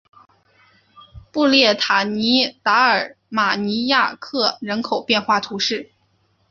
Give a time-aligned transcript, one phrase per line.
[1.31, 5.91] 布列塔尼达尔马尼亚克人口变化图示